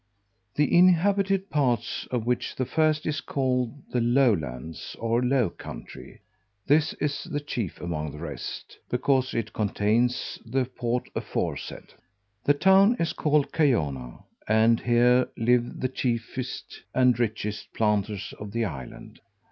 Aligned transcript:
The 0.55 0.75
inhabited 0.75 1.51
parts, 1.51 2.07
of 2.09 2.25
which 2.25 2.55
the 2.55 2.65
first 2.65 3.05
is 3.05 3.21
called 3.21 3.71
the 3.91 4.01
Low 4.01 4.33
Lands, 4.33 4.95
or 4.97 5.21
Low 5.21 5.51
Country: 5.51 6.21
this 6.65 6.93
is 6.93 7.25
the 7.25 7.39
chief 7.39 7.79
among 7.79 8.11
the 8.11 8.17
rest, 8.17 8.79
because 8.89 9.35
it 9.35 9.53
contains 9.53 10.39
the 10.43 10.65
port 10.65 11.07
aforesaid. 11.13 11.93
The 12.45 12.55
town 12.55 12.95
is 12.99 13.13
called 13.13 13.51
Cayona, 13.51 14.23
and 14.47 14.79
here 14.79 15.29
live 15.37 15.79
the 15.79 15.87
chiefest 15.87 16.81
and 16.95 17.19
richest 17.19 17.71
planters 17.75 18.33
of 18.39 18.53
the 18.53 18.65
island. 18.65 19.19